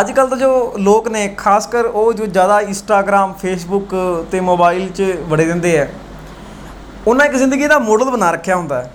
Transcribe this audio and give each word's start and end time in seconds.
ਅੱਜ 0.00 0.10
ਕੱਲ 0.12 0.28
ਤਾਂ 0.28 0.36
ਜੋ 0.36 0.48
ਲੋਕ 0.78 1.08
ਨੇ 1.08 1.26
ਖਾਸ 1.38 1.66
ਕਰ 1.66 1.84
ਉਹ 1.84 2.12
ਜੋ 2.12 2.26
ਜ਼ਿਆਦਾ 2.26 2.60
ਇੰਸਟਾਗ੍ਰam 2.60 3.32
ਫੇਸਬੁੱਕ 3.32 3.94
ਤੇ 4.30 4.40
ਮੋਬਾਈਲ 4.40 4.88
'ਚ 4.88 5.02
ਵੜੇ 5.28 5.44
ਰਹਿੰਦੇ 5.44 5.78
ਆ, 5.80 5.86
ਉਹਨਾਂ 7.06 7.26
ਇੱਕ 7.26 7.34
ਜ਼ਿੰਦਗੀ 7.34 7.66
ਦਾ 7.66 7.78
ਮਾਡਲ 7.78 8.10
ਬਣਾ 8.10 8.30
ਰੱਖਿਆ 8.30 8.56
ਹੁੰਦਾ 8.56 8.82
ਹੈ। 8.82 8.90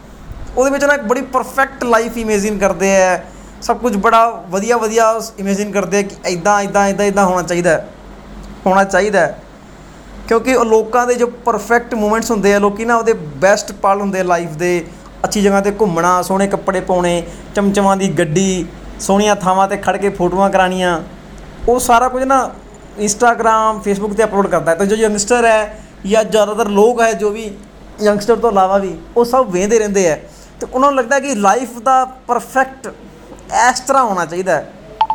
ਉਹਦੇ 0.57 0.71
ਵਿੱਚ 0.71 0.83
ਉਹਨਾਂ 0.83 0.95
ਇੱਕ 0.95 1.03
ਬੜੀ 1.03 1.21
ਪਰਫੈਕਟ 1.33 1.83
ਲਾਈਫ 1.83 2.17
ਇਮੇਜਿਨ 2.17 2.57
ਕਰਦੇ 2.59 2.95
ਆ, 3.03 3.19
ਸਭ 3.61 3.77
ਕੁਝ 3.77 3.95
ਬੜਾ 3.97 4.25
ਵਧੀਆ 4.49 4.77
ਵਧੀਆ 4.77 5.13
ਇਮੇਜਿਨ 5.39 5.71
ਕਰਦੇ 5.71 5.97
ਆ 5.97 6.01
ਕਿ 6.01 6.15
ਇਦਾਂ 6.29 6.61
ਇਦਾਂ 6.61 6.87
ਇਦਾਂ 6.87 7.05
ਇਦਾਂ 7.05 7.25
ਹੋਣਾ 7.25 7.41
ਚਾਹੀਦਾ 7.41 7.69
ਹੈ, 7.69 7.87
ਹੋਣਾ 8.65 8.83
ਚਾਹੀਦਾ 8.83 9.19
ਹੈ। 9.19 9.41
ਕਿਉਂਕਿ 10.27 10.55
ਉਹ 10.55 10.65
ਲੋਕਾਂ 10.65 11.05
ਦੇ 11.07 11.15
ਜੋ 11.15 11.27
ਪਰਫੈਕਟ 11.45 11.95
ਮੂਮੈਂਟਸ 11.95 12.31
ਹੁੰਦੇ 12.31 12.53
ਆ, 12.53 12.59
ਲੋਕੀ 12.59 12.85
ਨਾ 12.85 12.95
ਉਹਦੇ 12.95 13.13
ਬੈਸਟ 13.13 13.71
ਪਲ 13.73 14.01
ਹੁੰਦੇ 14.01 14.23
ਲਾਈਫ 14.23 14.49
ਦੇ, 14.49 14.85
ਅੱਛੀ 15.25 15.41
ਜਗ੍ਹਾ 15.41 15.61
ਤੇ 15.61 15.71
ਘੁੰਮਣਾ, 15.79 16.21
ਸੋਹਣੇ 16.21 16.47
ਕੱਪੜੇ 16.47 16.79
ਪਾਉਣੇ, 16.81 17.23
ਚਮਚਮਾਂ 17.55 17.97
ਦੀ 17.97 18.09
ਗੱਡੀ 18.09 18.65
ਸੋਹਣੀਆਂ 19.01 19.35
ਥਾਵਾਂ 19.35 19.67
ਤੇ 19.67 19.77
ਖੜ 19.77 19.95
ਕੇ 19.97 20.09
ਫੋਟੋਆਂ 20.09 20.49
ਕਰਾਣੀਆਂ 20.49 20.99
ਉਹ 21.69 21.79
ਸਾਰਾ 21.79 22.07
ਕੁਝ 22.07 22.23
ਨਾ 22.23 22.49
ਇੰਸਟਾਗ੍ਰam 22.97 23.79
ਫੇਸਬੁੱਕ 23.81 24.13
ਤੇ 24.13 24.23
ਅਪਲੋਡ 24.23 24.47
ਕਰਦਾ 24.47 24.71
ਹੈ। 24.71 24.75
ਤਾਂ 24.75 24.85
ਜੋ 24.85 24.95
ਯੰਗਸਟਰ 24.95 25.45
ਹੈ 25.45 25.77
ਜਾਂ 26.05 26.23
ਜ਼ਿਆਦਾਤਰ 26.23 26.67
ਲੋਕ 26.69 27.01
ਹੈ 27.01 27.11
ਜੋ 27.13 27.29
ਵੀ 27.29 27.49
ਯੰਗਸਟਰ 28.01 28.35
ਤੋਂ 28.35 28.51
ਇਲਾਵਾ 28.51 28.77
ਵੀ, 28.77 28.95
ਉਹ 29.17 29.25
ਸਭ 29.25 29.49
ਵੇਖਦੇ 29.51 29.79
ਰਹਿੰਦੇ 29.79 30.09
ਆ 30.11 30.15
ਤੇ 30.59 30.67
ਉਹਨਾਂ 30.73 30.91
ਨੂੰ 30.91 30.97
ਲੱਗਦਾ 30.97 31.19
ਕਿ 31.19 31.35
ਲਾਈਫ 31.35 31.77
ਦਾ 31.79 32.03
ਪਰਫੈਕਟ 32.27 32.87
ਇਸ 33.71 33.79
ਤਰ੍ਹਾਂ 33.79 34.03
ਹੋਣਾ 34.03 34.25
ਚਾਹੀਦਾ 34.25 34.55
ਹੈ। 34.55 34.71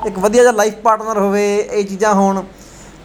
ਇੱਕ 0.07 0.19
ਵਧੀਆ 0.19 0.43
ਜਿਹਾ 0.43 0.53
ਲਾਈਫ 0.53 0.75
ਪਾਰਟਨਰ 0.75 1.19
ਹੋਵੇ, 1.19 1.57
ਇਹ 1.57 1.85
ਚੀਜ਼ਾਂ 1.85 2.15
ਹੋਣ। 2.15 2.43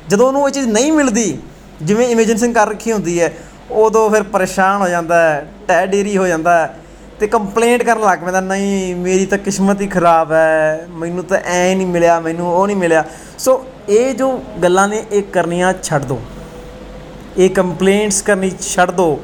ਜਦੋਂ 0.07 0.27
ਉਹਨੂੰ 0.27 0.47
ਇਹ 0.47 0.53
ਚੀਜ਼ 0.53 0.67
ਨਹੀਂ 0.67 0.91
ਮਿਲਦੀ, 0.91 1.37
ਜਿਵੇਂ 1.81 2.07
ਇਮੇਜਿਨੇਸ਼ਨ 2.09 2.53
ਕਰ 2.53 2.69
ਰੱਖੀ 2.69 2.91
ਹੁੰਦੀ 2.91 3.19
ਹੈ, 3.21 3.33
ਉਦੋਂ 3.71 4.09
ਫਿਰ 4.09 4.23
ਪਰੇਸ਼ਾਨ 4.23 4.81
ਹੋ 4.81 4.87
ਜਾਂਦਾ 4.87 5.21
ਹੈ 5.21 5.45
ਟੈ 5.67 5.85
ਡੇਰੀ 5.85 6.17
ਹੋ 6.17 6.27
ਜਾਂਦਾ 6.27 6.57
ਹੈ। 6.57 6.75
ਤੇ 7.21 7.27
ਕੰਪਲੇਂਟ 7.27 7.81
ਕਰਨ 7.83 8.01
ਲੱਗ 8.01 8.19
ਪੈਂਦਾ, 8.19 8.39
ਨਹੀਂ, 8.41 8.95
ਮੇਰੀ 8.95 9.25
ਤਾਂ 9.25 9.37
ਕਿਸਮਤ 9.37 9.81
ਹੀ 9.81 9.87
ਖਰਾਬ 9.87 10.31
ਹੈ, 10.31 10.87
ਮੈਨੂੰ 10.91 11.23
ਤਾਂ 11.23 11.37
ਐ 11.37 11.73
ਨਹੀਂ 11.75 11.87
ਮਿਲਿਆ, 11.87 12.19
ਮੈਨੂੰ 12.19 12.47
ਉਹ 12.49 12.65
ਨਹੀਂ 12.67 12.77
ਮਿਲਿਆ। 12.77 13.03
ਸੋ 13.37 13.63
ਇਹ 13.89 14.13
ਜੋ 14.15 14.29
ਗੱਲਾਂ 14.63 14.87
ਨੇ, 14.87 15.03
ਇਹ 15.11 15.23
ਕਰਨੀਆਂ 15.23 15.73
ਛੱਡ 15.83 16.05
ਦਿਓ 16.05 16.19
ਇਹ 17.37 17.49
ਕੰਪਲੇਂਟਸ 17.49 18.21
ਕਰਨੀ 18.21 18.49
ਛੱਡ 18.61 18.91
ਦਿਓ 18.91 19.19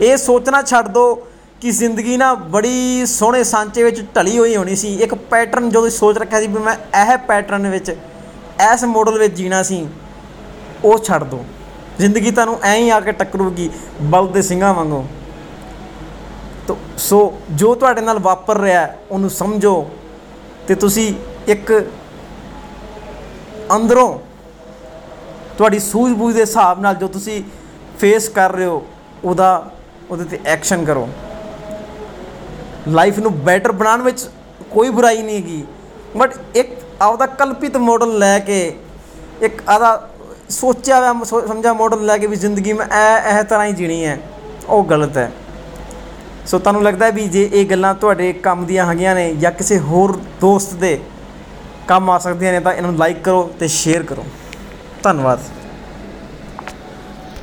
ਇਹ 0.00 0.16
ਸੋਚਣਾ 0.16 0.60
ਛੱਡ 0.62 0.88
ਦਿਓ 0.88 1.14
ਕਿ 1.60 1.70
ਜ਼ਿੰਦਗੀ 1.70 2.16
ਨਾ 2.16 2.32
ਬੜੀ 2.52 3.06
ਸੋਹਣੇ 3.06 3.42
ਸਾਂਚੇ 3.44 3.82
ਵਿੱਚ 3.82 4.00
ਢਲੀ 4.16 4.36
ਹੋਈ 4.38 4.56
ਹੋਣੀ 4.56 4.76
ਸੀ। 4.76 4.94
ਇੱਕ 4.96 5.14
ਪੈਟਰਨ 5.30 5.70
ਜੋ 5.70 5.80
ਤੁਸੀਂ 5.80 5.98
ਸੋਚ 5.98 6.18
ਰੱਖਿਆ 6.18 6.40
ਸੀ 6.40 6.46
ਵੀ 6.46 6.58
ਮੈਂ 6.58 6.74
ਇਹ 7.02 7.16
ਪੈਟਰਨ 7.28 7.68
ਵਿੱਚ, 7.68 7.90
ਇਸ 8.74 8.84
ਮਾਡਲ 8.86 9.18
ਵਿੱਚ 9.18 9.34
ਜੀਣਾ 9.34 9.62
ਸੀ, 9.62 9.86
ਉਹ 10.84 10.98
ਛੱਡ 10.98 11.24
ਦਿਓ 11.24 11.44
ਜ਼ਿੰਦਗੀ 11.98 12.30
ਤੁਹਾਨੂੰ 12.30 12.58
ਐਂ 12.64 12.76
ਹੀ 12.76 12.90
ਆ 12.90 13.00
ਕੇ 13.00 13.12
ਟੱਕਰੂਗੀ 13.14 13.70
ਬਲ 14.02 14.28
ਦੇ 14.28 14.42
ਸਿੰਘਾਂ 14.42 14.74
ਵਾਂਗੂ। 14.74 15.04
ਤੋ 16.70 16.76
ਸੋ 16.98 17.40
ਜੋ 17.50 17.74
ਤੁਹਾਡੇ 17.74 18.00
ਨਾਲ 18.00 18.18
ਵਾਪਰ 18.18 18.58
ਰਿਹਾ 18.58 18.80
ਹੈ, 18.80 18.98
ਉਹਨੂੰ 19.10 19.30
ਸਮਝੋ 19.30 19.90
ਤੇ 20.68 20.74
ਤੁਸੀਂ 20.74 21.14
ਇੱਕ 21.46 21.90
ਅੰਦਰੋਂ 23.76 24.18
ਤੁਹਾਡੀ 25.58 25.78
ਸੂਝ-ਬੂਝ 25.78 26.34
ਦੇ 26.34 26.40
ਹਿਸਾਬ 26.40 26.80
ਨਾਲ 26.80 26.94
ਜੋ 26.94 27.08
ਤੁਸੀਂ 27.08 27.44
ਫੇਸ 27.98 28.28
ਕਰ 28.28 28.52
ਰਹੇ 28.52 28.64
ਹੋ 28.64 28.86
ਉਹਦਾ 29.24 29.70
ਉਹਦੇ 30.10 30.24
ਤੇ 30.24 30.40
ਐਕਸ਼ਨ 30.46 30.84
ਕਰੋ। 30.84 31.08
ਲਾਈਫ 32.88 33.18
ਨੂੰ 33.18 33.40
ਬੈਟਰ 33.40 33.72
ਬਣਾਉਣ 33.72 34.02
ਵਿੱਚ 34.02 34.30
ਕੋਈ 34.70 34.88
ਬੁਰਾਈ 34.88 35.22
ਨਹੀਂ 35.22 35.36
ਹੈਗੀ। 35.36 35.64
ਬਟ 36.16 36.32
ਇੱਕ 36.54 36.70
ਆਪਦਾ 37.00 37.26
ਕਲਪਿਤ 37.26 37.76
ਮਾਡਲ 37.76 38.18
ਲੈ 38.18 38.38
ਕੇ 38.38 38.78
ਇੱਕ 39.42 39.68
ਆਦਾ 39.68 40.08
ਸੋਚਿਆ 40.48 40.98
ਹੋਇਆ 40.98 41.24
ਸੋ- 41.24 41.46
ਸਮਝਿਆ 41.46 41.72
ਮਾਡਲ 41.72 42.04
ਲੈ 42.04 42.18
ਕੇ 42.18 42.26
ਵੀ 42.26 42.36
ਜ਼ਿੰਦਗੀ 42.36 42.72
ਮੈਂ 42.72 42.86
ਇਹ 42.86 43.38
ਇਹ 43.38 43.44
ਤਰ੍ਹਾਂ 43.44 43.66
ਹੀ 43.66 43.72
ਜੀਣੀ 43.72 44.04
ਹੈ 44.04 44.20
ਉਹ 44.68 44.84
ਗਲਤ 44.84 45.16
ਹੈ। 45.16 45.32
ਸੋ 46.46 46.58
ਤੁਹਾਨੂੰ 46.58 46.82
ਲੱਗਦਾ 46.82 47.06
ਹੈ 47.06 47.10
ਵੀ 47.10 47.26
ਜੇ 47.28 47.48
ਇਹ 47.52 47.66
ਗੱਲਾਂ 47.66 47.94
ਤੁਹਾਡੇ 47.94 48.32
ਕੰਮ 48.32 48.64
ਦੀਆਂ 48.66 48.86
ਹੈਗੀਆਂ 48.86 49.14
ਨੇ 49.14 49.34
ਜਾਂ 49.34 49.52
ਕਿਸੇ 49.52 49.78
ਹੋਰ 49.78 50.16
ਦੋਸਤ 50.40 50.74
ਦੇ 50.74 50.98
ਕੰਮ 51.88 52.10
ਆ 52.10 52.18
ਸਕਦੀਆਂ 52.18 52.52
ਨੇ 52.52 52.60
ਤਾਂ 52.60 52.72
ਇਹਨਾਂ 52.72 52.90
ਨੂੰ 52.90 52.98
ਲਾਈਕ 52.98 53.22
ਕਰੋ 53.22 53.50
ਤੇ 53.60 53.68
ਸ਼ੇਅਰ 53.68 54.02
ਕਰੋ। 54.02 54.24
ਧੰਨਵਾਦ। 55.02 55.38